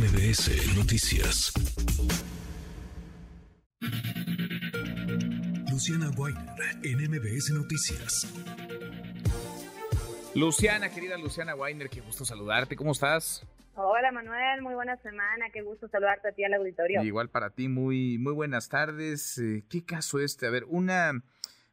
MBS 0.00 0.78
Noticias. 0.78 1.52
Luciana 5.70 6.08
Weiner 6.16 6.42
en 6.82 7.10
MBS 7.10 7.50
Noticias. 7.50 8.32
Luciana, 10.34 10.88
querida 10.88 11.18
Luciana 11.18 11.54
Weiner, 11.54 11.90
qué 11.90 12.00
gusto 12.00 12.24
saludarte. 12.24 12.76
¿Cómo 12.76 12.92
estás? 12.92 13.46
Hola 13.74 14.10
Manuel, 14.10 14.62
muy 14.62 14.72
buena 14.72 14.96
semana, 15.02 15.50
qué 15.52 15.60
gusto 15.60 15.86
saludarte 15.88 16.28
a 16.28 16.32
ti 16.32 16.44
al 16.44 16.54
auditorio. 16.54 17.02
Igual 17.02 17.28
para 17.28 17.50
ti, 17.50 17.68
muy, 17.68 18.16
muy 18.16 18.32
buenas 18.32 18.70
tardes. 18.70 19.36
Eh, 19.36 19.64
¿Qué 19.68 19.84
caso 19.84 20.18
este? 20.18 20.46
A 20.46 20.50
ver, 20.50 20.64
una 20.66 21.22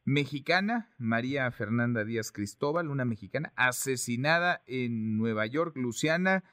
mexicana, 0.04 0.90
María 0.98 1.50
Fernanda 1.50 2.04
Díaz 2.04 2.30
Cristóbal, 2.30 2.90
una 2.90 3.06
mexicana 3.06 3.54
asesinada 3.56 4.60
en 4.66 5.16
Nueva 5.16 5.46
York, 5.46 5.78
Luciana, 5.78 6.44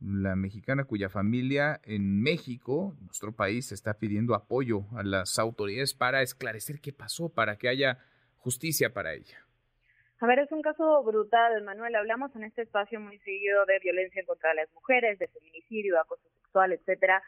la 0.00 0.34
mexicana 0.34 0.84
cuya 0.84 1.08
familia 1.08 1.80
en 1.84 2.22
México, 2.22 2.94
nuestro 3.00 3.32
país, 3.32 3.72
está 3.72 3.94
pidiendo 3.94 4.34
apoyo 4.34 4.84
a 4.96 5.02
las 5.02 5.38
autoridades 5.38 5.94
para 5.94 6.22
esclarecer 6.22 6.80
qué 6.80 6.92
pasó, 6.92 7.28
para 7.28 7.56
que 7.56 7.68
haya 7.68 7.98
justicia 8.38 8.92
para 8.92 9.12
ella. 9.12 9.38
A 10.20 10.26
ver, 10.26 10.38
es 10.40 10.52
un 10.52 10.62
caso 10.62 11.02
brutal, 11.02 11.62
Manuel. 11.62 11.94
Hablamos 11.94 12.34
en 12.36 12.44
este 12.44 12.62
espacio 12.62 13.00
muy 13.00 13.18
seguido 13.20 13.64
de 13.66 13.78
violencia 13.78 14.22
contra 14.26 14.52
las 14.54 14.70
mujeres, 14.74 15.18
de 15.18 15.28
feminicidio, 15.28 15.98
acoso 15.98 16.28
sexual, 16.42 16.72
etcétera. 16.72 17.22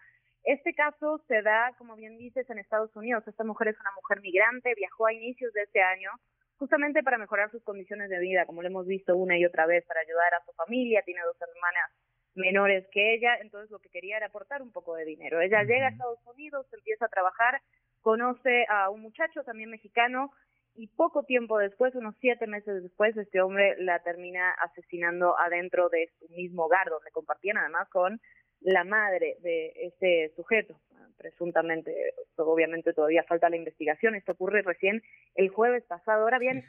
Este 0.45 0.75
caso 0.75 1.23
se 1.29 1.41
da, 1.41 1.73
como 1.79 1.97
bien 1.97 2.19
dices, 2.19 2.49
en 2.51 2.59
Estados 2.59 2.95
Unidos. 2.97 3.27
Esta 3.27 3.45
mujer 3.45 3.69
es 3.69 3.81
una 3.81 3.93
mujer 3.97 4.21
migrante, 4.21 4.75
viajó 4.77 5.07
a 5.07 5.13
inicios 5.13 5.53
de 5.53 5.63
este 5.63 5.83
año 5.83 6.11
justamente 6.59 7.03
para 7.03 7.19
mejorar 7.19 7.51
sus 7.51 7.63
condiciones 7.65 8.11
de 8.11 8.19
vida, 8.19 8.47
como 8.47 8.63
lo 8.63 8.69
hemos 8.69 8.87
visto 8.87 9.17
una 9.17 9.39
y 9.39 9.45
otra 9.45 9.67
vez, 9.67 9.85
para 9.87 10.01
ayudar 10.01 10.35
a 10.35 10.45
su 10.45 10.53
familia. 10.53 11.03
Tiene 11.03 11.23
dos 11.23 11.37
hermanas 11.41 11.91
menores 12.35 12.87
que 12.93 13.15
ella, 13.15 13.37
entonces 13.41 13.71
lo 13.71 13.79
que 13.79 13.91
quería 13.91 14.17
era 14.17 14.27
aportar 14.27 14.63
un 14.63 14.73
poco 14.73 14.95
de 14.95 15.05
dinero. 15.05 15.41
Ella 15.41 15.63
llega 15.65 15.87
a 15.87 15.91
Estados 15.91 16.19
Unidos, 16.27 16.67
empieza 16.73 17.07
a 17.07 17.09
trabajar, 17.09 17.61
conoce 18.01 18.67
a 18.69 18.91
un 18.91 19.03
muchacho 19.03 19.45
también 19.45 19.71
mexicano 19.71 20.33
y 20.75 20.87
poco 20.89 21.25
tiempo 21.25 21.59
después, 21.59 21.95
unos 21.95 22.15
siete 22.21 22.47
meses 22.47 22.83
después, 22.83 23.17
este 23.17 23.43
hombre 23.43 23.77
la 23.79 24.03
termina 24.03 24.53
asesinando 24.53 25.39
adentro 25.39 25.89
de 25.91 26.11
su 26.19 26.29
mismo 26.35 26.65
hogar, 26.65 26.89
donde 26.89 27.11
compartían 27.11 27.59
además 27.59 27.89
con 27.91 28.21
la 28.61 28.85
madre 28.85 29.37
de 29.41 29.73
este 29.77 30.33
sujeto, 30.35 30.81
presuntamente, 31.19 32.15
obviamente 32.37 32.95
todavía 32.95 33.25
falta 33.25 33.51
la 33.51 33.57
investigación, 33.57 34.15
esto 34.15 34.33
ocurre 34.33 34.63
recién 34.63 35.03
el 35.35 35.51
jueves 35.51 35.85
pasado. 35.85 36.23
Ahora 36.23 36.39
bien, 36.39 36.65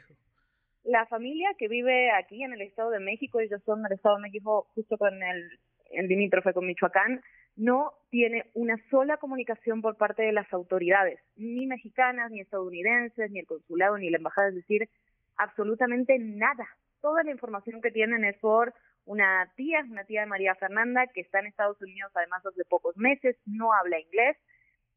la 0.84 1.06
familia 1.06 1.50
que 1.58 1.68
vive 1.68 2.10
aquí 2.10 2.42
en 2.42 2.52
el 2.52 2.60
Estado 2.60 2.90
de 2.90 3.00
México, 3.00 3.40
ellos 3.40 3.62
son 3.64 3.82
del 3.82 3.92
Estado 3.92 4.16
de 4.16 4.22
México 4.22 4.68
justo 4.74 4.98
con 4.98 5.22
el, 5.22 5.58
el 5.90 6.08
limítrofe 6.08 6.52
con 6.52 6.66
Michoacán, 6.66 7.22
no 7.56 7.92
tiene 8.10 8.50
una 8.54 8.76
sola 8.90 9.16
comunicación 9.16 9.80
por 9.80 9.96
parte 9.96 10.22
de 10.22 10.32
las 10.32 10.52
autoridades, 10.52 11.20
ni 11.36 11.66
mexicanas, 11.66 12.30
ni 12.30 12.40
estadounidenses, 12.40 13.30
ni 13.30 13.38
el 13.38 13.46
consulado, 13.46 13.96
ni 13.96 14.10
la 14.10 14.18
embajada, 14.18 14.48
es 14.48 14.56
decir, 14.56 14.88
absolutamente 15.36 16.18
nada. 16.18 16.66
Toda 17.00 17.22
la 17.22 17.30
información 17.30 17.80
que 17.80 17.90
tienen 17.90 18.24
es 18.24 18.36
por 18.38 18.74
una 19.06 19.52
tía, 19.56 19.84
una 19.88 20.04
tía 20.04 20.22
de 20.22 20.26
María 20.26 20.54
Fernanda, 20.54 21.06
que 21.06 21.20
está 21.20 21.40
en 21.40 21.46
Estados 21.46 21.80
Unidos 21.80 22.10
además 22.14 22.44
hace 22.44 22.64
pocos 22.64 22.96
meses, 22.96 23.36
no 23.46 23.72
habla 23.72 24.00
inglés. 24.00 24.36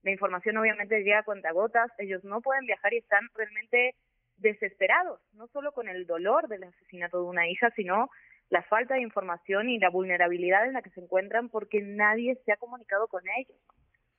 La 0.03 0.11
información 0.11 0.57
obviamente 0.57 1.03
llega 1.03 1.19
a 1.19 1.23
cuentagotas, 1.23 1.91
ellos 1.97 2.23
no 2.23 2.41
pueden 2.41 2.65
viajar 2.65 2.93
y 2.93 2.97
están 2.97 3.27
realmente 3.35 3.95
desesperados, 4.37 5.19
no 5.33 5.47
solo 5.47 5.71
con 5.71 5.87
el 5.87 6.05
dolor 6.05 6.47
del 6.47 6.63
asesinato 6.63 7.21
de 7.21 7.27
una 7.27 7.47
hija, 7.47 7.71
sino 7.75 8.09
la 8.49 8.63
falta 8.63 8.95
de 8.95 9.01
información 9.01 9.69
y 9.69 9.79
la 9.79 9.89
vulnerabilidad 9.89 10.65
en 10.65 10.73
la 10.73 10.81
que 10.81 10.89
se 10.91 11.01
encuentran 11.01 11.49
porque 11.49 11.81
nadie 11.81 12.39
se 12.45 12.51
ha 12.51 12.57
comunicado 12.57 13.07
con 13.07 13.23
ellos. 13.37 13.57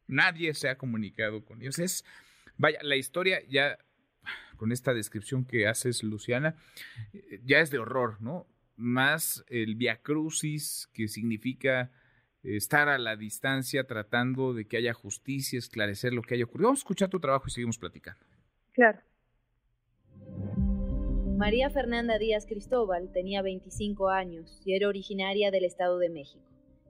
Nadie 0.06 0.54
se 0.54 0.68
ha 0.68 0.76
comunicado 0.76 1.44
con 1.44 1.62
ellos. 1.62 1.78
Es, 1.78 2.04
vaya, 2.56 2.78
la 2.82 2.96
historia 2.96 3.40
ya 3.48 3.78
con 4.56 4.72
esta 4.72 4.92
descripción 4.92 5.44
que 5.44 5.66
haces, 5.66 6.02
Luciana, 6.02 6.56
ya 7.44 7.60
es 7.60 7.70
de 7.70 7.78
horror, 7.78 8.20
¿no? 8.20 8.46
Más 8.76 9.44
el 9.48 9.76
viacrucis 9.76 10.90
que 10.92 11.08
significa 11.08 11.90
estar 12.42 12.88
a 12.88 12.98
la 12.98 13.16
distancia 13.16 13.84
tratando 13.84 14.54
de 14.54 14.66
que 14.66 14.76
haya 14.76 14.92
justicia, 14.92 15.58
esclarecer 15.58 16.12
lo 16.12 16.22
que 16.22 16.34
haya 16.34 16.44
ocurrido. 16.44 16.68
Vamos 16.68 16.80
a 16.80 16.84
escuchar 16.84 17.08
tu 17.08 17.20
trabajo 17.20 17.44
y 17.48 17.50
seguimos 17.50 17.78
platicando. 17.78 18.24
Claro. 18.72 19.00
María 21.38 21.70
Fernanda 21.70 22.18
Díaz 22.18 22.46
Cristóbal 22.46 23.12
tenía 23.12 23.42
25 23.42 24.08
años 24.08 24.60
y 24.64 24.74
era 24.74 24.88
originaria 24.88 25.52
del 25.52 25.64
Estado 25.64 25.98
de 25.98 26.10
México. 26.10 26.44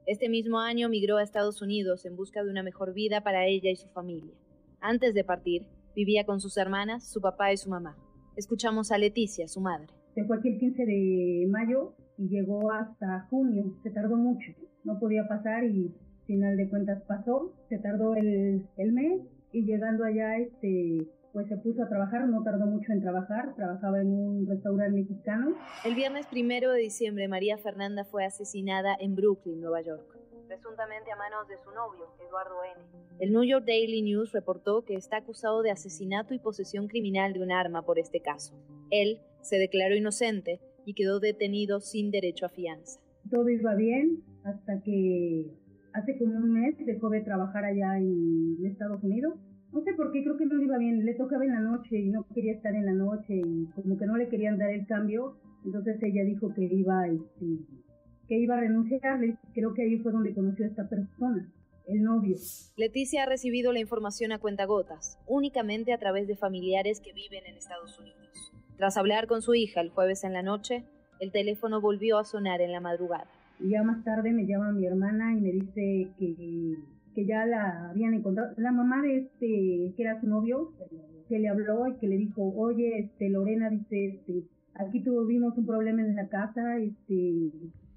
Este 0.07 0.27
mismo 0.27 0.57
año 0.59 0.89
migró 0.89 1.17
a 1.17 1.23
Estados 1.23 1.61
Unidos 1.61 2.03
en 2.07 2.15
busca 2.15 2.43
de 2.43 2.49
una 2.49 2.63
mejor 2.63 2.95
vida 2.95 3.21
para 3.21 3.45
ella 3.45 3.69
y 3.69 3.75
su 3.75 3.87
familia. 3.89 4.33
Antes 4.81 5.13
de 5.13 5.23
partir, 5.23 5.67
vivía 5.95 6.25
con 6.25 6.41
sus 6.41 6.57
hermanas, 6.57 7.07
su 7.07 7.21
papá 7.21 7.53
y 7.53 7.57
su 7.57 7.69
mamá. 7.69 7.95
Escuchamos 8.35 8.91
a 8.91 8.97
Leticia, 8.97 9.47
su 9.47 9.61
madre. 9.61 9.85
Se 10.15 10.25
fue 10.25 10.37
aquí 10.37 10.49
el 10.49 10.59
15 10.59 10.83
de 10.83 11.47
mayo 11.51 11.93
y 12.17 12.27
llegó 12.29 12.71
hasta 12.71 13.27
junio. 13.29 13.77
Se 13.83 13.91
tardó 13.91 14.15
mucho. 14.15 14.51
No 14.83 14.97
podía 14.99 15.27
pasar 15.27 15.63
y 15.63 15.93
final 16.25 16.57
de 16.57 16.67
cuentas 16.69 17.03
pasó. 17.03 17.53
Se 17.69 17.77
tardó 17.77 18.15
el, 18.15 18.65
el 18.77 18.93
mes 18.93 19.21
y 19.51 19.63
llegando 19.65 20.05
allá 20.05 20.39
este 20.39 21.07
pues 21.33 21.47
se 21.47 21.57
puso 21.57 21.83
a 21.83 21.89
trabajar, 21.89 22.27
no 22.27 22.43
tardó 22.43 22.65
mucho 22.65 22.91
en 22.91 23.01
trabajar, 23.01 23.55
trabajaba 23.55 24.01
en 24.01 24.07
un 24.07 24.47
restaurante 24.47 24.99
mexicano. 24.99 25.55
El 25.85 25.95
viernes 25.95 26.27
primero 26.27 26.71
de 26.71 26.81
diciembre, 26.81 27.27
María 27.27 27.57
Fernanda 27.57 28.03
fue 28.03 28.25
asesinada 28.25 28.95
en 28.99 29.15
Brooklyn, 29.15 29.61
Nueva 29.61 29.81
York, 29.81 30.17
presuntamente 30.47 31.11
a 31.11 31.15
manos 31.15 31.47
de 31.47 31.57
su 31.63 31.69
novio, 31.71 32.07
Eduardo 32.27 32.55
N. 32.75 32.99
El 33.19 33.31
New 33.31 33.43
York 33.43 33.65
Daily 33.65 34.01
News 34.01 34.31
reportó 34.31 34.83
que 34.83 34.95
está 34.95 35.17
acusado 35.17 35.61
de 35.61 35.71
asesinato 35.71 36.33
y 36.33 36.39
posesión 36.39 36.87
criminal 36.87 37.33
de 37.33 37.41
un 37.41 37.51
arma 37.51 37.83
por 37.83 37.99
este 37.99 38.21
caso. 38.21 38.55
Él 38.89 39.19
se 39.41 39.57
declaró 39.57 39.95
inocente 39.95 40.59
y 40.85 40.95
quedó 40.95 41.19
detenido 41.19 41.81
sin 41.81 42.09
derecho 42.09 42.47
a 42.47 42.49
fianza. 42.49 42.99
Todo 43.29 43.47
iba 43.49 43.75
bien 43.75 44.23
hasta 44.43 44.81
que 44.81 45.51
hace 45.93 46.17
como 46.17 46.37
un 46.37 46.53
mes 46.53 46.75
dejó 46.83 47.09
de 47.09 47.21
trabajar 47.21 47.65
allá 47.65 47.97
en 47.97 48.57
Estados 48.65 49.03
Unidos 49.03 49.35
no 49.71 49.81
sé 49.81 49.93
por 49.93 50.11
qué, 50.11 50.23
creo 50.23 50.37
que 50.37 50.45
no 50.45 50.55
le 50.55 50.65
iba 50.65 50.77
bien. 50.77 51.05
Le 51.05 51.13
tocaba 51.13 51.45
en 51.45 51.51
la 51.51 51.59
noche 51.59 51.97
y 51.97 52.09
no 52.09 52.25
quería 52.33 52.53
estar 52.53 52.73
en 52.73 52.85
la 52.85 52.93
noche 52.93 53.35
y 53.35 53.65
como 53.75 53.97
que 53.97 54.05
no 54.05 54.17
le 54.17 54.27
querían 54.27 54.57
dar 54.57 54.71
el 54.71 54.85
cambio. 54.87 55.37
Entonces 55.63 56.01
ella 56.01 56.23
dijo 56.23 56.53
que 56.53 56.63
iba, 56.63 57.07
este, 57.07 57.45
que 58.27 58.39
iba 58.39 58.57
a 58.57 58.61
renunciar. 58.61 59.19
Creo 59.53 59.73
que 59.73 59.83
ahí 59.83 59.97
fue 59.99 60.11
donde 60.11 60.33
conoció 60.33 60.65
a 60.65 60.69
esta 60.69 60.89
persona, 60.89 61.51
el 61.87 62.01
novio. 62.01 62.35
Leticia 62.77 63.23
ha 63.23 63.25
recibido 63.25 63.71
la 63.71 63.79
información 63.79 64.31
a 64.31 64.39
cuentagotas, 64.39 65.19
únicamente 65.27 65.93
a 65.93 65.99
través 65.99 66.27
de 66.27 66.35
familiares 66.35 66.99
que 67.01 67.13
viven 67.13 67.45
en 67.45 67.57
Estados 67.57 67.99
Unidos. 67.99 68.53
Tras 68.77 68.97
hablar 68.97 69.27
con 69.27 69.41
su 69.41 69.53
hija 69.55 69.81
el 69.81 69.89
jueves 69.89 70.23
en 70.23 70.33
la 70.33 70.41
noche, 70.41 70.85
el 71.19 71.31
teléfono 71.31 71.81
volvió 71.81 72.17
a 72.17 72.23
sonar 72.23 72.61
en 72.61 72.71
la 72.71 72.79
madrugada. 72.79 73.29
Y 73.59 73.71
ya 73.71 73.83
más 73.83 74.03
tarde 74.05 74.31
me 74.31 74.45
llama 74.45 74.71
mi 74.71 74.85
hermana 74.85 75.33
y 75.33 75.41
me 75.41 75.51
dice 75.51 76.07
que 76.17 76.77
que 77.13 77.25
ya 77.25 77.45
la 77.45 77.89
habían 77.89 78.13
encontrado. 78.13 78.53
La 78.57 78.71
mamá 78.71 79.01
de 79.01 79.17
este, 79.17 79.93
que 79.95 80.03
era 80.03 80.19
su 80.19 80.27
novio, 80.27 80.71
que 81.27 81.39
le 81.39 81.49
habló 81.49 81.87
y 81.87 81.97
que 81.97 82.07
le 82.07 82.17
dijo, 82.17 82.43
oye, 82.55 82.99
este, 82.99 83.29
Lorena 83.29 83.69
dice, 83.69 84.05
este, 84.05 84.43
aquí 84.75 85.03
tuvimos 85.03 85.57
un 85.57 85.65
problema 85.65 86.01
en 86.01 86.15
la 86.15 86.27
casa, 86.27 86.77
este, 86.77 87.51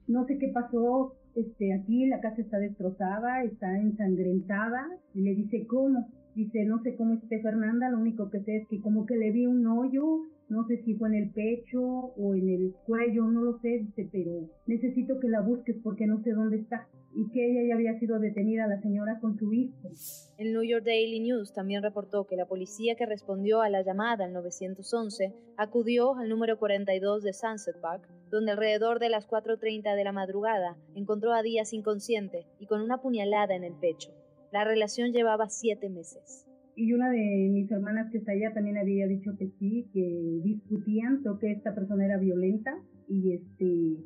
no 0.08 0.24
sé 0.26 0.38
qué 0.38 0.48
pasó, 0.48 1.14
este, 1.34 1.72
aquí 1.72 2.06
la 2.06 2.20
casa 2.20 2.42
está 2.42 2.58
destrozada, 2.58 3.42
está 3.44 3.78
ensangrentada, 3.78 4.86
y 5.14 5.22
le 5.22 5.34
dice, 5.34 5.66
¿cómo? 5.66 6.08
Dice, 6.34 6.64
no 6.64 6.82
sé 6.82 6.96
cómo 6.96 7.14
esté 7.14 7.40
Fernanda, 7.40 7.90
lo 7.90 7.98
único 7.98 8.30
que 8.30 8.40
sé 8.40 8.56
es 8.56 8.68
que 8.68 8.80
como 8.80 9.04
que 9.04 9.16
le 9.16 9.30
vi 9.32 9.46
un 9.46 9.66
hoyo, 9.66 10.22
no 10.48 10.66
sé 10.66 10.82
si 10.84 10.94
fue 10.94 11.08
en 11.08 11.14
el 11.14 11.30
pecho 11.30 11.80
o 11.82 12.34
en 12.34 12.48
el 12.48 12.74
cuello, 12.86 13.26
no 13.26 13.42
lo 13.42 13.58
sé, 13.60 13.68
dice, 13.68 14.08
pero 14.10 14.48
necesito 14.66 15.18
que 15.20 15.28
la 15.28 15.40
busques 15.40 15.76
porque 15.82 16.06
no 16.06 16.22
sé 16.22 16.32
dónde 16.32 16.58
está 16.58 16.88
y 17.14 17.28
que 17.30 17.50
ella 17.50 17.68
ya 17.68 17.74
había 17.74 17.98
sido 17.98 18.18
detenida, 18.18 18.66
la 18.66 18.80
señora, 18.80 19.18
con 19.20 19.38
su 19.38 19.52
hijo. 19.52 19.90
El 20.38 20.52
New 20.52 20.62
York 20.62 20.84
Daily 20.84 21.20
News 21.20 21.52
también 21.52 21.82
reportó 21.82 22.26
que 22.26 22.36
la 22.36 22.46
policía 22.46 22.94
que 22.96 23.06
respondió 23.06 23.60
a 23.60 23.68
la 23.68 23.82
llamada 23.82 24.24
al 24.24 24.32
911 24.32 25.34
acudió 25.56 26.14
al 26.16 26.28
número 26.28 26.58
42 26.58 27.22
de 27.22 27.32
Sunset 27.32 27.80
Park, 27.80 28.08
donde 28.30 28.52
alrededor 28.52 28.98
de 28.98 29.10
las 29.10 29.28
4.30 29.28 29.94
de 29.94 30.04
la 30.04 30.12
madrugada 30.12 30.76
encontró 30.94 31.32
a 31.32 31.42
Díaz 31.42 31.72
inconsciente 31.72 32.46
y 32.58 32.66
con 32.66 32.80
una 32.80 33.02
puñalada 33.02 33.54
en 33.54 33.64
el 33.64 33.74
pecho. 33.74 34.10
La 34.52 34.64
relación 34.64 35.12
llevaba 35.12 35.48
siete 35.48 35.88
meses. 35.88 36.46
Y 36.76 36.92
una 36.92 37.10
de 37.10 37.48
mis 37.50 37.70
hermanas 37.70 38.10
que 38.12 38.18
está 38.18 38.32
allá 38.32 38.52
también 38.52 38.76
había 38.76 39.06
dicho 39.06 39.30
que 39.38 39.48
sí, 39.58 39.88
que 39.92 40.40
discutían, 40.44 41.22
que 41.40 41.52
esta 41.52 41.74
persona 41.74 42.04
era 42.04 42.18
violenta 42.18 42.74
y 43.08 43.32
este 43.32 43.96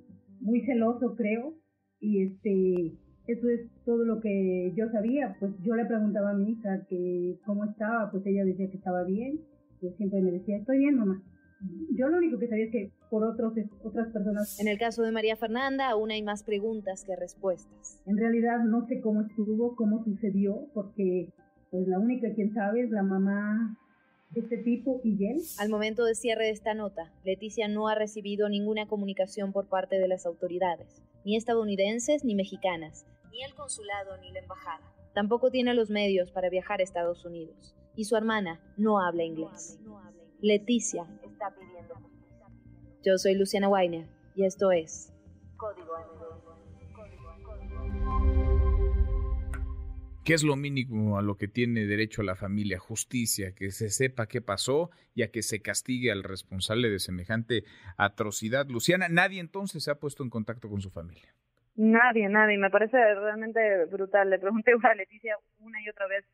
muy 0.41 0.61
celoso 0.63 1.17
creo. 1.17 1.55
Y 1.99 2.23
este 2.23 2.93
eso 3.27 3.49
es 3.49 3.69
todo 3.85 4.05
lo 4.05 4.21
que 4.21 4.73
yo 4.77 4.89
sabía. 4.91 5.37
Pues 5.41 5.53
yo 5.63 5.75
le 5.75 5.85
preguntaba 5.85 6.31
a 6.31 6.35
mi 6.35 6.53
hija 6.53 6.87
que 6.89 7.39
cómo 7.45 7.65
estaba 7.65 8.11
pues 8.13 8.25
ella 8.27 8.45
decía 8.45 8.71
que 8.71 8.77
estaba 8.77 9.03
bien. 9.03 9.41
Pues 9.81 9.97
siempre 9.97 10.23
me 10.23 10.31
decía 10.31 10.59
estoy 10.59 10.79
bien 10.79 10.97
mamá 10.97 11.23
yo 11.95 12.09
lo 12.09 12.19
único 12.19 12.39
que 12.39 12.49
sabía 12.49 12.67
es 12.67 12.73
que 12.73 12.91
por 13.11 13.25
otros, 13.25 13.55
otras 13.83 14.09
personas. 14.13 14.61
En 14.61 14.69
el 14.69 14.79
caso 14.79 15.03
de 15.03 15.13
María 15.13 15.37
Fernanda, 15.37 15.89
aún 15.89 16.11
hay 16.11 16.23
más 16.23 16.43
preguntas 16.43 17.05
que 17.05 17.17
respuestas. 17.17 18.01
En 18.07 18.17
realidad 18.17 18.59
no 18.65 18.87
sé 18.87 19.01
cómo 19.01 19.23
estuvo, 19.23 19.77
cómo 19.77 20.05
sucedió, 20.05 20.69
porque 20.75 21.33
pues 21.71 21.87
la 21.89 21.99
única 21.99 22.33
quien 22.35 22.53
sabe 22.53 22.83
es 22.83 22.91
la 22.91 23.03
mamá 23.03 23.77
de 24.31 24.41
este 24.41 24.59
tipo 24.59 25.01
y 25.05 25.27
él. 25.27 25.41
Al 25.59 25.69
momento 25.69 26.05
de 26.05 26.15
cierre 26.15 26.45
de 26.45 26.51
esta 26.51 26.75
nota, 26.75 27.13
Leticia 27.25 27.69
no 27.69 27.89
ha 27.89 27.95
recibido 27.95 28.49
ninguna 28.49 28.87
comunicación 28.87 29.53
por 29.53 29.67
parte 29.67 29.99
de 29.99 30.09
las 30.09 30.27
autoridades, 30.27 31.03
ni 31.25 31.37
estadounidenses 31.37 32.25
ni 32.25 32.35
mexicanas, 32.35 33.07
ni 33.31 33.43
el 33.43 33.55
consulado 33.55 34.17
ni 34.21 34.33
la 34.33 34.41
embajada. 34.41 34.93
Tampoco 35.15 35.51
tiene 35.51 35.75
los 35.75 35.91
medios 35.91 36.31
para 36.31 36.51
viajar 36.51 36.81
a 36.81 36.83
Estados 36.83 37.25
Unidos, 37.25 37.75
y 37.95 38.05
su 38.05 38.17
hermana 38.17 38.61
no 38.77 39.01
habla 39.01 39.25
inglés. 39.25 39.79
Leticia 40.43 41.07
está 41.37 41.55
pidiendo 41.55 41.95
justicia. 41.97 42.47
Yo 43.05 43.19
soy 43.19 43.35
Luciana 43.35 43.69
Weiner 43.69 44.07
y 44.35 44.45
esto 44.45 44.73
es 44.73 45.13
Código 45.57 45.93
¿Qué 50.25 50.35
es 50.35 50.43
lo 50.43 50.57
mínimo 50.57 51.19
a 51.19 51.23
lo 51.23 51.37
que 51.37 51.47
tiene 51.47 51.87
derecho 51.87 52.25
la 52.25 52.35
familia? 52.35 52.81
Justicia, 52.81 53.55
que 53.55 53.71
se 53.71 53.91
sepa 53.91 54.27
qué 54.27 54.41
pasó 54.41 54.91
y 55.15 55.23
a 55.23 55.31
que 55.31 55.43
se 55.43 55.63
castigue 55.63 56.11
al 56.11 56.25
responsable 56.25 56.91
de 56.91 56.99
semejante 56.99 57.63
atrocidad. 57.97 58.67
Luciana, 58.67 59.09
nadie 59.09 59.39
entonces 59.39 59.85
se 59.85 59.93
ha 59.93 60.01
puesto 60.01 60.25
en 60.25 60.31
contacto 60.31 60.69
con 60.69 60.81
su 60.81 60.91
familia. 60.91 61.33
Nadie, 61.77 62.29
nadie. 62.29 62.59
Me 62.59 62.71
parece 62.71 62.97
realmente 62.97 63.85
brutal. 63.85 64.31
Le 64.31 64.41
pregunté 64.41 64.73
a 64.83 64.95
Leticia 64.97 65.37
una 65.61 65.81
y 65.81 65.89
otra 65.89 66.09
vez 66.09 66.25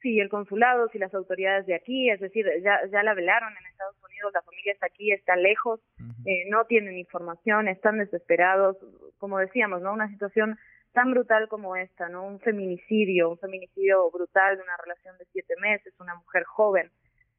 si 0.00 0.20
el 0.20 0.28
consulado, 0.28 0.88
si 0.88 0.98
las 0.98 1.14
autoridades 1.14 1.66
de 1.66 1.74
aquí, 1.74 2.10
es 2.10 2.20
decir, 2.20 2.46
ya, 2.62 2.78
ya 2.90 3.02
la 3.02 3.14
velaron 3.14 3.52
en 3.56 3.66
Estados 3.66 3.96
Unidos, 4.18 4.32
la 4.34 4.42
familia 4.42 4.72
está 4.72 4.86
aquí, 4.86 5.12
está 5.12 5.36
lejos, 5.36 5.80
eh, 6.24 6.44
no 6.50 6.64
tienen 6.64 6.98
información, 6.98 7.68
están 7.68 7.98
desesperados, 7.98 8.76
como 9.18 9.38
decíamos, 9.38 9.82
¿no? 9.82 9.92
Una 9.92 10.08
situación 10.08 10.58
tan 10.92 11.12
brutal 11.12 11.48
como 11.48 11.76
esta, 11.76 12.08
¿no? 12.08 12.26
Un 12.26 12.40
feminicidio, 12.40 13.30
un 13.30 13.38
feminicidio 13.38 14.10
brutal 14.10 14.56
de 14.56 14.62
una 14.62 14.76
relación 14.76 15.16
de 15.18 15.26
siete 15.32 15.54
meses, 15.60 15.94
una 16.00 16.14
mujer 16.16 16.44
joven, 16.44 16.90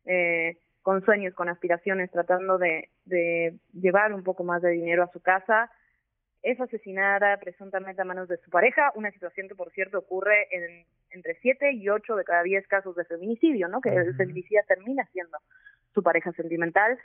eh, 0.06 0.58
con 0.82 1.04
sueños, 1.04 1.34
con 1.34 1.50
aspiraciones, 1.50 2.10
tratando 2.12 2.58
de, 2.58 2.90
de 3.06 3.60
llevar 3.74 4.14
un 4.14 4.24
poco 4.24 4.44
más 4.44 4.62
de 4.62 4.72
dinero 4.72 5.04
a 5.04 5.12
su 5.12 5.22
casa, 5.22 5.70
es 6.42 6.60
asesinada 6.60 7.38
presuntamente 7.38 8.02
a 8.02 8.06
manos 8.06 8.30
de 8.30 8.38
su 8.38 8.50
pareja, 8.50 8.92
una 8.96 9.12
situación 9.12 9.50
que 9.50 9.56
por 9.56 9.72
cierto 9.72 10.00
ocurre 10.00 10.48
en 10.52 10.86
entre 11.12 11.38
7 11.42 11.74
y 11.74 11.90
8 11.90 12.16
de 12.16 12.24
cada 12.24 12.44
10 12.44 12.68
casos 12.68 12.96
de 12.96 13.06
feminicidio, 13.06 13.68
¿no? 13.68 13.82
Que 13.82 13.90
el 13.90 14.16
feminicida 14.16 14.62
termina 14.68 15.06
siendo 15.12 15.38
su 15.94 16.04
pareja 16.04 16.32
sentimental 16.34 16.98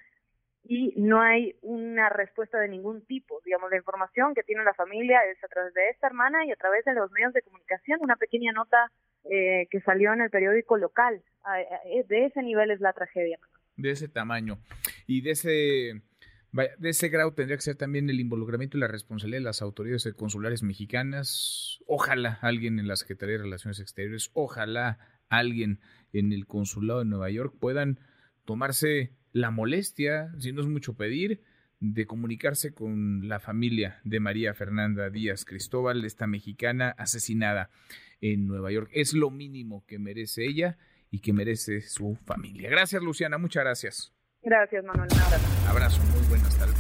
y 0.67 0.95
no 0.97 1.21
hay 1.21 1.57
una 1.61 2.09
respuesta 2.09 2.59
de 2.59 2.69
ningún 2.69 3.05
tipo. 3.05 3.41
Digamos, 3.45 3.71
la 3.71 3.77
información 3.77 4.35
que 4.35 4.43
tiene 4.43 4.65
la 4.65 4.75
familia 4.75 5.21
es 5.31 5.43
a 5.45 5.49
través 5.49 5.75
de 5.75 5.89
esta 5.91 6.07
hermana 6.07 6.45
y 6.47 6.53
a 6.53 6.57
través 6.57 6.85
de 6.85 6.95
los 6.95 7.11
medios 7.13 7.33
de 7.35 7.43
comunicación, 7.43 7.99
una 8.03 8.17
pequeña 8.17 8.53
nota 8.53 8.91
eh, 9.31 9.67
que 9.71 9.81
salió 9.81 10.13
en 10.13 10.23
el 10.23 10.31
periódico 10.31 10.77
local. 10.77 11.23
De 12.09 12.25
ese 12.25 12.43
nivel 12.43 12.71
es 12.71 12.81
la 12.81 12.95
tragedia. 12.95 13.39
De 13.77 13.91
ese 13.91 14.09
tamaño. 14.09 14.59
Y 15.07 15.21
de 15.21 15.33
ese 15.33 16.03
de 16.79 16.89
ese 16.91 17.09
grado 17.09 17.33
tendría 17.33 17.57
que 17.57 17.63
ser 17.63 17.77
también 17.77 18.09
el 18.09 18.21
involucramiento 18.21 18.77
y 18.77 18.81
la 18.81 18.87
responsabilidad 18.87 19.41
de 19.41 19.45
las 19.45 19.63
autoridades 19.63 20.09
consulares 20.15 20.63
mexicanas. 20.63 21.81
Ojalá 21.87 22.39
alguien 22.43 22.79
en 22.79 22.87
la 22.87 22.97
Secretaría 22.97 23.37
de 23.37 23.43
Relaciones 23.43 23.81
Exteriores, 23.81 24.31
ojalá 24.35 24.99
alguien 25.29 25.81
en 26.13 26.33
el 26.33 26.47
consulado 26.47 27.01
de 27.01 27.07
Nueva 27.07 27.31
York 27.31 27.57
puedan 27.59 27.99
tomarse 28.45 29.13
la 29.33 29.51
molestia, 29.51 30.33
si 30.39 30.53
no 30.53 30.61
es 30.61 30.69
mucho 30.69 30.95
pedir, 30.95 31.43
de 31.81 32.07
comunicarse 32.07 32.73
con 32.73 33.29
la 33.29 33.41
familia 33.41 34.01
de 34.05 34.21
María 34.21 34.55
Fernanda 34.55 35.11
Díaz 35.11 35.45
Cristóbal, 35.45 36.05
esta 36.05 36.27
mexicana 36.27 36.91
asesinada 36.97 37.69
en 38.21 38.47
Nueva 38.47 38.71
York. 38.71 38.91
Es 38.95 39.13
lo 39.13 39.31
mínimo 39.31 39.85
que 39.87 39.99
merece 39.99 40.47
ella 40.47 40.79
y 41.11 41.19
que 41.19 41.33
merece 41.33 41.81
su 41.81 42.15
familia. 42.15 42.71
Gracias, 42.71 43.03
Luciana, 43.03 43.39
muchas 43.39 43.65
gracias. 43.65 44.14
Gracias, 44.45 44.85
Manuel. 44.85 45.09
Un 45.11 45.21
abrazo. 45.21 45.45
Abrazo, 45.69 46.01
muy 46.13 46.27
buenas 46.29 46.57
tardes. 46.57 46.77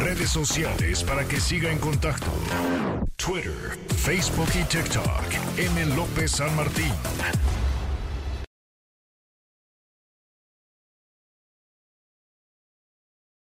Redes 0.00 0.30
sociales 0.30 1.04
para 1.04 1.24
que 1.24 1.38
siga 1.38 1.70
en 1.70 1.78
contacto: 1.78 2.26
Twitter, 3.16 3.78
Facebook 3.96 4.48
y 4.54 4.64
TikTok. 4.64 5.58
M. 5.58 5.86
López 5.94 6.32
San 6.32 6.54
Martín. 6.56 6.92